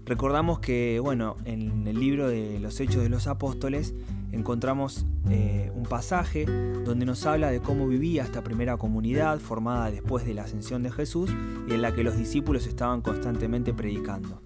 Recordamos 0.05 0.59
que, 0.59 0.99
bueno, 0.99 1.35
en 1.45 1.87
el 1.87 1.99
libro 1.99 2.27
de 2.27 2.59
los 2.59 2.79
Hechos 2.79 3.01
de 3.01 3.09
los 3.09 3.25
Apóstoles 3.25 3.95
encontramos 4.31 5.07
eh, 5.29 5.71
un 5.73 5.83
pasaje 5.83 6.45
donde 6.45 7.05
nos 7.05 7.25
habla 7.25 7.49
de 7.49 7.59
cómo 7.59 7.87
vivía 7.87 8.23
esta 8.23 8.43
primera 8.43 8.77
comunidad 8.77 9.39
formada 9.39 9.89
después 9.89 10.23
de 10.23 10.35
la 10.35 10.43
ascensión 10.43 10.83
de 10.83 10.91
Jesús 10.91 11.31
y 11.67 11.73
en 11.73 11.81
la 11.81 11.93
que 11.93 12.03
los 12.03 12.17
discípulos 12.17 12.67
estaban 12.67 13.01
constantemente 13.01 13.73
predicando. 13.73 14.43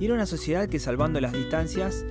Y 0.00 0.04
era 0.04 0.14
una 0.14 0.26
sociedad 0.26 0.68
que 0.68 0.80
salvando 0.80 1.20
las 1.20 1.32
distancias 1.32 2.04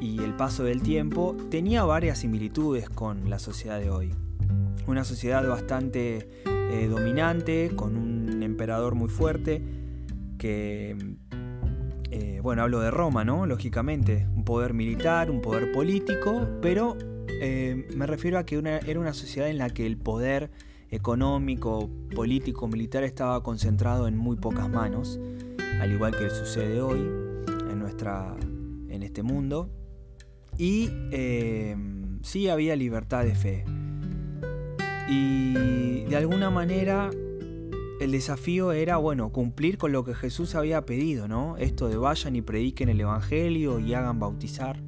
y 0.00 0.22
el 0.22 0.34
paso 0.34 0.64
del 0.64 0.80
tiempo 0.80 1.36
tenía 1.50 1.84
varias 1.84 2.20
similitudes 2.20 2.88
con 2.88 3.28
la 3.28 3.38
sociedad 3.38 3.78
de 3.78 3.90
hoy. 3.90 4.14
Una 4.86 5.04
sociedad 5.04 5.46
bastante 5.46 6.26
eh, 6.46 6.88
dominante, 6.88 7.72
con 7.76 7.96
un 7.96 8.42
emperador 8.42 8.94
muy 8.94 9.10
fuerte, 9.10 9.62
que, 10.38 10.96
eh, 12.10 12.40
bueno, 12.42 12.62
hablo 12.62 12.80
de 12.80 12.90
Roma, 12.90 13.24
¿no? 13.24 13.46
Lógicamente, 13.46 14.26
un 14.34 14.44
poder 14.44 14.74
militar, 14.74 15.30
un 15.30 15.40
poder 15.40 15.70
político, 15.72 16.48
pero 16.60 16.96
eh, 17.28 17.86
me 17.94 18.06
refiero 18.06 18.38
a 18.38 18.44
que 18.44 18.56
era 18.86 18.98
una 19.00 19.12
sociedad 19.12 19.48
en 19.48 19.58
la 19.58 19.70
que 19.70 19.86
el 19.86 19.96
poder 19.96 20.50
económico, 20.90 21.88
político, 22.14 22.66
militar 22.66 23.04
estaba 23.04 23.42
concentrado 23.42 24.08
en 24.08 24.16
muy 24.16 24.36
pocas 24.36 24.68
manos, 24.68 25.20
al 25.80 25.92
igual 25.92 26.16
que 26.16 26.28
sucede 26.30 26.80
hoy 26.80 26.98
en, 27.70 27.78
nuestra, 27.78 28.34
en 28.88 29.02
este 29.02 29.22
mundo. 29.22 29.70
Y 30.58 30.90
eh, 31.12 31.76
sí 32.22 32.48
había 32.48 32.74
libertad 32.74 33.24
de 33.24 33.34
fe. 33.36 33.64
Y 35.08 36.04
de 36.04 36.16
alguna 36.16 36.50
manera 36.50 37.10
el 38.00 38.12
desafío 38.12 38.72
era, 38.72 38.96
bueno, 38.96 39.30
cumplir 39.30 39.76
con 39.76 39.92
lo 39.92 40.04
que 40.04 40.14
Jesús 40.14 40.54
había 40.54 40.86
pedido, 40.86 41.28
¿no? 41.28 41.58
Esto 41.58 41.88
de 41.88 41.98
vayan 41.98 42.34
y 42.34 42.40
prediquen 42.40 42.88
el 42.88 43.00
Evangelio 43.00 43.78
y 43.78 43.92
hagan 43.92 44.18
bautizar. 44.18 44.80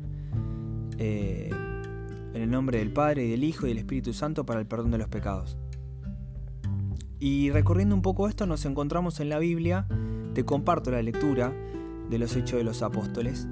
Eh, 0.98 1.50
en 2.32 2.40
el 2.40 2.50
nombre 2.50 2.78
del 2.78 2.90
Padre 2.90 3.26
y 3.26 3.30
del 3.30 3.44
Hijo 3.44 3.66
y 3.66 3.68
del 3.70 3.78
Espíritu 3.78 4.14
Santo 4.14 4.46
para 4.46 4.60
el 4.60 4.66
perdón 4.66 4.92
de 4.92 4.98
los 4.98 5.08
pecados. 5.08 5.58
Y 7.20 7.50
recorriendo 7.50 7.94
un 7.94 8.02
poco 8.02 8.28
esto 8.28 8.46
nos 8.46 8.64
encontramos 8.64 9.20
en 9.20 9.28
la 9.28 9.38
Biblia, 9.38 9.86
te 10.32 10.44
comparto 10.44 10.90
la 10.90 11.02
lectura 11.02 11.52
de 12.08 12.18
los 12.18 12.34
Hechos 12.34 12.58
de 12.58 12.64
los 12.64 12.82
Apóstoles 12.82 13.46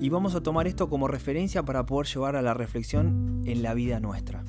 y 0.00 0.08
vamos 0.08 0.34
a 0.36 0.42
tomar 0.42 0.68
esto 0.68 0.88
como 0.88 1.08
referencia 1.08 1.64
para 1.64 1.84
poder 1.84 2.06
llevar 2.06 2.36
a 2.36 2.42
la 2.42 2.54
reflexión 2.54 3.42
en 3.44 3.62
la 3.62 3.74
vida 3.74 3.98
nuestra 3.98 4.44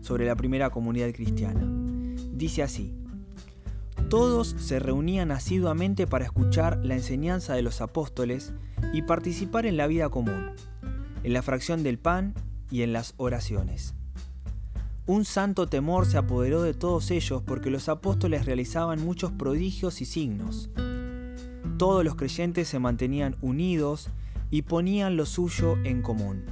sobre 0.00 0.26
la 0.26 0.36
primera 0.36 0.70
comunidad 0.70 1.12
cristiana. 1.12 1.85
Dice 2.36 2.62
así, 2.62 2.94
todos 4.08 4.54
se 4.58 4.78
reunían 4.78 5.32
asiduamente 5.32 6.06
para 6.06 6.26
escuchar 6.26 6.84
la 6.84 6.94
enseñanza 6.94 7.54
de 7.54 7.62
los 7.62 7.80
apóstoles 7.80 8.52
y 8.92 9.02
participar 9.02 9.66
en 9.66 9.76
la 9.76 9.86
vida 9.86 10.10
común 10.10 10.52
en 11.26 11.32
la 11.32 11.42
fracción 11.42 11.82
del 11.82 11.98
pan 11.98 12.34
y 12.70 12.82
en 12.82 12.92
las 12.92 13.14
oraciones. 13.16 13.94
Un 15.06 15.24
santo 15.24 15.66
temor 15.66 16.06
se 16.06 16.18
apoderó 16.18 16.62
de 16.62 16.72
todos 16.72 17.10
ellos 17.10 17.42
porque 17.44 17.68
los 17.68 17.88
apóstoles 17.88 18.46
realizaban 18.46 19.04
muchos 19.04 19.32
prodigios 19.32 20.00
y 20.00 20.04
signos. 20.04 20.70
Todos 21.78 22.04
los 22.04 22.14
creyentes 22.14 22.68
se 22.68 22.78
mantenían 22.78 23.34
unidos 23.40 24.08
y 24.50 24.62
ponían 24.62 25.16
lo 25.16 25.26
suyo 25.26 25.78
en 25.82 26.00
común. 26.00 26.44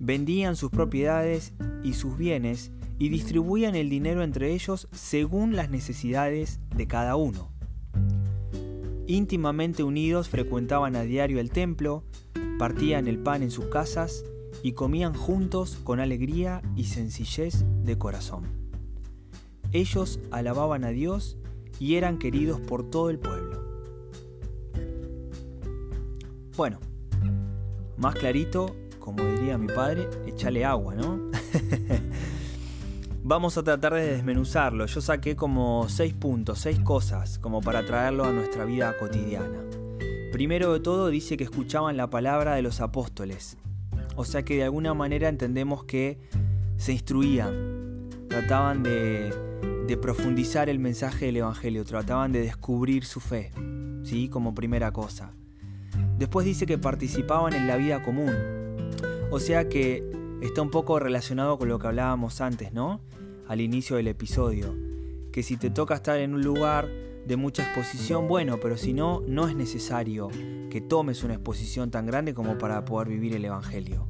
Vendían 0.00 0.56
sus 0.56 0.70
propiedades 0.70 1.52
y 1.84 1.92
sus 1.92 2.18
bienes 2.18 2.72
y 3.02 3.08
distribuían 3.08 3.74
el 3.74 3.90
dinero 3.90 4.22
entre 4.22 4.52
ellos 4.52 4.86
según 4.92 5.56
las 5.56 5.70
necesidades 5.70 6.60
de 6.72 6.86
cada 6.86 7.16
uno. 7.16 7.50
Íntimamente 9.08 9.82
unidos 9.82 10.28
frecuentaban 10.28 10.94
a 10.94 11.02
diario 11.02 11.40
el 11.40 11.50
templo, 11.50 12.04
partían 12.60 13.08
el 13.08 13.18
pan 13.18 13.42
en 13.42 13.50
sus 13.50 13.64
casas 13.64 14.24
y 14.62 14.74
comían 14.74 15.14
juntos 15.14 15.80
con 15.82 15.98
alegría 15.98 16.62
y 16.76 16.84
sencillez 16.84 17.64
de 17.82 17.98
corazón. 17.98 18.44
Ellos 19.72 20.20
alababan 20.30 20.84
a 20.84 20.90
Dios 20.90 21.36
y 21.80 21.96
eran 21.96 22.18
queridos 22.18 22.60
por 22.60 22.88
todo 22.88 23.10
el 23.10 23.18
pueblo. 23.18 23.64
Bueno, 26.56 26.78
más 27.96 28.14
clarito, 28.14 28.76
como 29.00 29.24
diría 29.24 29.58
mi 29.58 29.66
padre, 29.66 30.08
échale 30.24 30.64
agua, 30.64 30.94
¿no? 30.94 31.18
Vamos 33.24 33.56
a 33.56 33.62
tratar 33.62 33.94
de 33.94 34.04
desmenuzarlo. 34.04 34.84
Yo 34.86 35.00
saqué 35.00 35.36
como 35.36 35.88
seis 35.88 36.12
puntos, 36.12 36.58
seis 36.58 36.80
cosas, 36.80 37.38
como 37.38 37.60
para 37.60 37.86
traerlo 37.86 38.24
a 38.24 38.32
nuestra 38.32 38.64
vida 38.64 38.96
cotidiana. 38.98 39.60
Primero 40.32 40.72
de 40.72 40.80
todo 40.80 41.06
dice 41.08 41.36
que 41.36 41.44
escuchaban 41.44 41.96
la 41.96 42.10
palabra 42.10 42.56
de 42.56 42.62
los 42.62 42.80
apóstoles. 42.80 43.58
O 44.16 44.24
sea 44.24 44.44
que 44.44 44.56
de 44.56 44.64
alguna 44.64 44.92
manera 44.92 45.28
entendemos 45.28 45.84
que 45.84 46.18
se 46.76 46.94
instruían, 46.94 48.08
trataban 48.28 48.82
de, 48.82 49.32
profundizar 50.00 50.68
el 50.68 50.80
mensaje 50.80 51.26
del 51.26 51.36
Evangelio, 51.36 51.84
trataban 51.84 52.32
de 52.32 52.40
descubrir 52.40 53.04
su 53.04 53.20
fe, 53.20 53.52
¿sí? 54.02 54.28
como 54.28 54.52
primera 54.52 54.90
cosa. 54.90 55.32
Después 56.18 56.44
dice 56.44 56.66
que 56.66 56.76
participaban 56.76 57.52
en 57.52 57.68
la 57.68 57.76
vida 57.76 58.02
común. 58.02 58.34
O 59.30 59.38
sea 59.38 59.68
que 59.68 60.21
está 60.42 60.60
un 60.60 60.70
poco 60.70 60.98
relacionado 60.98 61.56
con 61.56 61.68
lo 61.68 61.78
que 61.78 61.86
hablábamos 61.86 62.40
antes, 62.40 62.72
¿no? 62.72 63.00
Al 63.46 63.60
inicio 63.60 63.96
del 63.96 64.08
episodio. 64.08 64.74
Que 65.30 65.42
si 65.42 65.56
te 65.56 65.70
toca 65.70 65.94
estar 65.94 66.18
en 66.18 66.34
un 66.34 66.42
lugar 66.42 66.88
de 67.26 67.36
mucha 67.36 67.62
exposición, 67.62 68.26
bueno, 68.26 68.58
pero 68.60 68.76
si 68.76 68.92
no, 68.92 69.22
no 69.26 69.46
es 69.46 69.54
necesario 69.54 70.28
que 70.68 70.80
tomes 70.80 71.22
una 71.22 71.34
exposición 71.34 71.90
tan 71.90 72.06
grande 72.06 72.34
como 72.34 72.58
para 72.58 72.84
poder 72.84 73.08
vivir 73.08 73.34
el 73.34 73.44
Evangelio. 73.44 74.08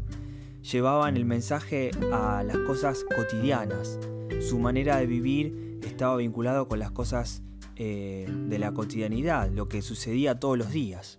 Llevaban 0.62 1.16
el 1.16 1.24
mensaje 1.24 1.90
a 2.12 2.42
las 2.42 2.56
cosas 2.58 3.04
cotidianas. 3.14 3.98
Su 4.40 4.58
manera 4.58 4.96
de 4.96 5.06
vivir 5.06 5.78
estaba 5.84 6.16
vinculado 6.16 6.66
con 6.66 6.78
las 6.78 6.92
cosas 6.92 7.42
eh, 7.76 8.26
de 8.48 8.58
la 8.58 8.72
cotidianidad, 8.72 9.50
lo 9.50 9.68
que 9.68 9.82
sucedía 9.82 10.40
todos 10.40 10.56
los 10.56 10.70
días. 10.70 11.18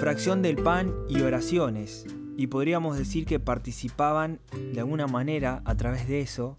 Fracción 0.00 0.42
del 0.42 0.56
pan 0.56 0.94
y 1.08 1.20
oraciones. 1.20 2.06
Y 2.38 2.46
podríamos 2.46 2.96
decir 2.96 3.26
que 3.26 3.40
participaban 3.40 4.38
de 4.72 4.78
alguna 4.78 5.08
manera 5.08 5.60
a 5.64 5.74
través 5.74 6.06
de 6.06 6.20
eso 6.20 6.56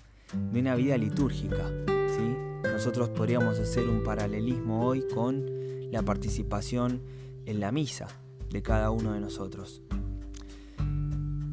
de 0.51 0.59
una 0.59 0.75
vida 0.75 0.97
litúrgica. 0.97 1.71
Nosotros 2.63 3.07
podríamos 3.07 3.59
hacer 3.59 3.87
un 3.87 4.03
paralelismo 4.03 4.85
hoy 4.85 5.05
con 5.13 5.45
la 5.89 6.01
participación 6.01 7.01
en 7.45 7.61
la 7.61 7.71
misa 7.71 8.07
de 8.49 8.61
cada 8.61 8.91
uno 8.91 9.13
de 9.13 9.21
nosotros. 9.21 9.81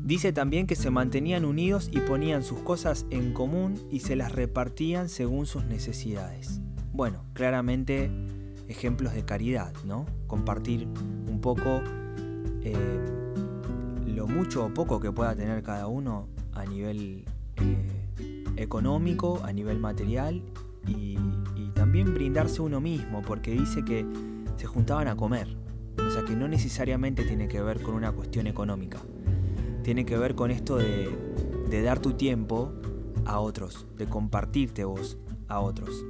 Dice 0.04 0.32
también 0.32 0.66
que 0.66 0.74
se 0.74 0.90
mantenían 0.90 1.44
unidos 1.44 1.88
y 1.92 2.00
ponían 2.00 2.42
sus 2.42 2.58
cosas 2.58 3.06
en 3.10 3.32
común 3.32 3.80
y 3.92 4.00
se 4.00 4.16
las 4.16 4.32
repartían 4.32 5.08
según 5.08 5.46
sus 5.46 5.64
necesidades. 5.66 6.60
Bueno, 6.92 7.24
claramente 7.32 8.10
ejemplos 8.66 9.14
de 9.14 9.24
caridad, 9.24 9.72
¿no? 9.84 10.04
Compartir 10.26 10.88
un 11.28 11.40
poco 11.40 11.80
eh, 12.62 13.25
mucho 14.26 14.66
o 14.66 14.74
poco 14.74 15.00
que 15.00 15.12
pueda 15.12 15.34
tener 15.34 15.62
cada 15.62 15.86
uno 15.86 16.28
a 16.52 16.64
nivel 16.64 17.24
eh, 17.56 18.06
económico, 18.56 19.40
a 19.44 19.52
nivel 19.52 19.78
material 19.78 20.42
y, 20.86 21.18
también 21.74 22.14
brindarse 22.14 22.62
uno 22.62 22.80
mismo, 22.80 23.20
porque 23.20 23.50
dice 23.50 23.84
que 23.84 24.04
se 24.56 24.66
juntaban 24.66 25.08
a 25.08 25.16
comer. 25.16 25.54
O 25.98 26.10
sea 26.10 26.24
que 26.24 26.34
no 26.34 26.48
necesariamente 26.48 27.22
tiene 27.22 27.48
que 27.48 27.60
ver 27.60 27.82
con 27.82 27.94
una 27.94 28.12
cuestión 28.12 28.46
económica. 28.46 28.98
Tiene 29.82 30.06
que 30.06 30.16
ver 30.16 30.34
con 30.34 30.50
esto 30.50 30.78
de, 30.78 31.10
de 31.68 31.82
dar 31.82 31.98
tu 32.00 32.14
tiempo 32.14 32.72
a 33.26 33.40
otros, 33.40 33.86
de 33.98 34.06
compartirte 34.06 34.84
vos 34.84 35.18
a 35.48 35.60
otros. 35.60 36.02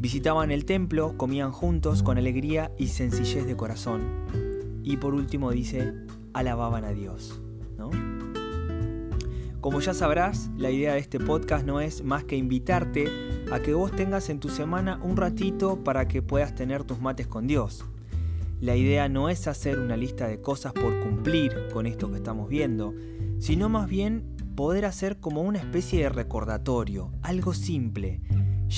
Visitaban 0.00 0.50
el 0.50 0.64
templo, 0.64 1.16
comían 1.16 1.52
juntos 1.52 2.02
con 2.02 2.18
alegría 2.18 2.72
y 2.76 2.88
sencillez 2.88 3.46
de 3.46 3.56
corazón. 3.56 4.00
Y 4.82 4.96
por 4.96 5.14
último 5.14 5.52
dice, 5.52 5.94
alababan 6.34 6.84
a 6.84 6.90
Dios. 6.90 7.40
¿no? 7.76 7.90
Como 9.60 9.80
ya 9.80 9.92
sabrás, 9.92 10.50
la 10.56 10.70
idea 10.70 10.94
de 10.94 11.00
este 11.00 11.20
podcast 11.20 11.66
no 11.66 11.82
es 11.82 12.02
más 12.02 12.24
que 12.24 12.36
invitarte 12.36 13.08
a 13.52 13.60
que 13.60 13.74
vos 13.74 13.92
tengas 13.92 14.30
en 14.30 14.40
tu 14.40 14.48
semana 14.48 14.98
un 15.02 15.18
ratito 15.18 15.84
para 15.84 16.08
que 16.08 16.22
puedas 16.22 16.54
tener 16.54 16.84
tus 16.84 17.00
mates 17.00 17.26
con 17.26 17.46
Dios. 17.46 17.84
La 18.60 18.76
idea 18.76 19.08
no 19.08 19.28
es 19.28 19.46
hacer 19.46 19.78
una 19.78 19.96
lista 19.96 20.28
de 20.28 20.40
cosas 20.40 20.72
por 20.72 20.98
cumplir 21.00 21.68
con 21.72 21.86
esto 21.86 22.10
que 22.10 22.16
estamos 22.16 22.48
viendo, 22.48 22.94
sino 23.38 23.68
más 23.68 23.88
bien 23.88 24.36
poder 24.54 24.84
hacer 24.84 25.18
como 25.18 25.42
una 25.42 25.58
especie 25.58 26.02
de 26.02 26.08
recordatorio, 26.08 27.10
algo 27.22 27.52
simple, 27.52 28.20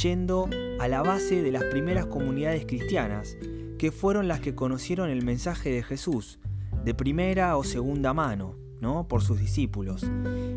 yendo 0.03 0.49
a 0.81 0.89
la 0.89 1.03
base 1.03 1.43
de 1.43 1.53
las 1.53 1.65
primeras 1.65 2.07
comunidades 2.07 2.67
cristianas, 2.67 3.37
que 3.79 3.93
fueron 3.93 4.29
las 4.29 4.41
que 4.41 4.55
conocieron 4.55 5.11
el 5.11 5.25
mensaje 5.25 5.71
de 5.71 5.83
Jesús, 5.83 6.39
de 6.85 6.95
primera 6.95 7.57
o 7.57 7.65
segunda 7.65 8.13
mano, 8.13 8.57
¿no? 8.81 9.07
por 9.09 9.23
sus 9.23 9.39
discípulos, 9.39 10.05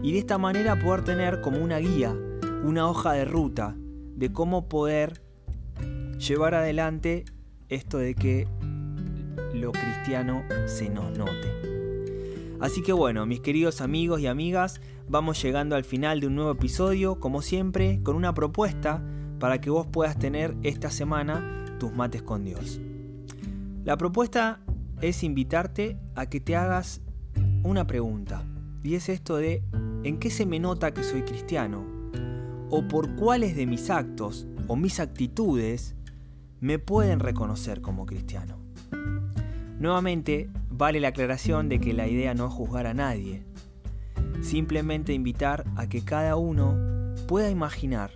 y 0.04 0.12
de 0.12 0.18
esta 0.18 0.38
manera 0.38 0.80
poder 0.80 1.04
tener 1.04 1.42
como 1.42 1.60
una 1.60 1.78
guía, 1.78 2.16
una 2.64 2.90
hoja 2.90 3.14
de 3.14 3.26
ruta 3.26 3.76
de 4.16 4.32
cómo 4.32 4.68
poder 4.68 5.22
llevar 6.18 6.56
adelante 6.56 7.26
esto 7.70 7.98
de 7.98 8.16
que 8.16 8.48
lo 9.54 9.72
cristiano 9.72 10.44
se 10.66 10.90
nos 10.90 11.18
note. 11.18 11.56
Así 12.60 12.82
que 12.82 12.94
bueno, 12.94 13.26
mis 13.26 13.42
queridos 13.42 13.82
amigos 13.82 14.22
y 14.22 14.28
amigas, 14.28 14.80
vamos 15.08 15.42
llegando 15.42 15.76
al 15.76 15.84
final 15.84 16.20
de 16.20 16.28
un 16.28 16.36
nuevo 16.36 16.52
episodio, 16.52 17.20
como 17.20 17.42
siempre, 17.42 18.02
con 18.02 18.16
una 18.16 18.34
propuesta 18.34 19.04
para 19.40 19.60
que 19.60 19.70
vos 19.70 19.86
puedas 19.88 20.18
tener 20.18 20.56
esta 20.64 20.90
semana 20.90 21.66
tus 21.80 21.94
mates 21.94 22.24
con 22.24 22.44
Dios. 22.44 22.80
La 23.84 23.98
propuesta 23.98 24.62
es 25.02 25.24
invitarte 25.24 25.98
a 26.16 26.28
que 26.28 26.40
te 26.40 26.56
hagas 26.56 27.02
una 27.64 27.88
pregunta. 27.88 28.44
Y 28.84 28.96
es 28.96 29.10
esto 29.10 29.38
de, 29.38 29.64
¿en 30.04 30.20
qué 30.20 30.30
se 30.30 30.46
me 30.46 30.60
nota 30.60 30.94
que 30.94 31.04
soy 31.04 31.24
cristiano? 31.24 31.86
¿O 32.70 32.88
por 32.88 33.16
cuáles 33.16 33.56
de 33.56 33.66
mis 33.66 33.90
actos 33.90 34.48
o 34.68 34.76
mis 34.76 35.00
actitudes 35.00 35.96
me 36.60 36.80
pueden 36.80 37.20
reconocer 37.20 37.82
como 37.82 38.06
cristiano? 38.06 38.58
Nuevamente, 39.80 40.50
vale 40.70 41.00
la 41.00 41.10
aclaración 41.10 41.70
de 41.70 41.80
que 41.80 41.94
la 41.94 42.08
idea 42.08 42.34
no 42.34 42.48
es 42.48 42.54
juzgar 42.54 42.88
a 42.88 42.94
nadie, 42.94 43.44
simplemente 44.42 45.14
invitar 45.14 45.66
a 45.76 45.88
que 45.88 46.04
cada 46.04 46.36
uno 46.36 46.76
pueda 47.28 47.50
imaginar 47.50 48.12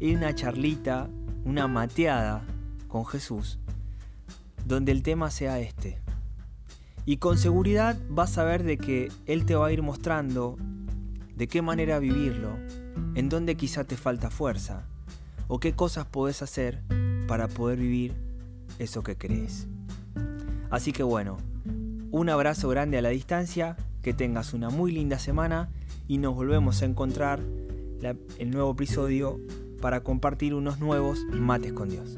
en 0.00 0.16
una 0.16 0.34
charlita, 0.34 1.10
una 1.44 1.66
mateada 1.66 2.44
con 2.88 3.04
Jesús, 3.04 3.58
donde 4.68 4.92
el 4.92 5.02
tema 5.02 5.30
sea 5.30 5.58
este. 5.58 5.98
Y 7.06 7.16
con 7.16 7.38
seguridad 7.38 7.98
vas 8.10 8.36
a 8.36 8.44
ver 8.44 8.62
de 8.62 8.76
que 8.76 9.10
Él 9.26 9.46
te 9.46 9.54
va 9.54 9.66
a 9.66 9.72
ir 9.72 9.82
mostrando 9.82 10.56
de 11.34 11.48
qué 11.48 11.62
manera 11.62 11.98
vivirlo, 11.98 12.50
en 13.14 13.28
dónde 13.30 13.56
quizá 13.56 13.84
te 13.84 13.96
falta 13.96 14.28
fuerza, 14.28 14.86
o 15.46 15.58
qué 15.58 15.72
cosas 15.72 16.04
podés 16.04 16.42
hacer 16.42 16.82
para 17.26 17.48
poder 17.48 17.78
vivir 17.78 18.14
eso 18.78 19.02
que 19.02 19.16
crees. 19.16 19.66
Así 20.70 20.92
que 20.92 21.02
bueno, 21.02 21.38
un 22.10 22.28
abrazo 22.28 22.68
grande 22.68 22.98
a 22.98 23.02
la 23.02 23.08
distancia, 23.08 23.76
que 24.02 24.12
tengas 24.12 24.52
una 24.52 24.68
muy 24.68 24.92
linda 24.92 25.18
semana 25.18 25.70
y 26.08 26.18
nos 26.18 26.34
volvemos 26.34 26.82
a 26.82 26.84
encontrar 26.84 27.40
el 28.38 28.50
nuevo 28.50 28.72
episodio 28.72 29.40
para 29.80 30.02
compartir 30.02 30.54
unos 30.54 30.78
nuevos 30.78 31.20
mates 31.32 31.72
con 31.72 31.88
Dios. 31.88 32.16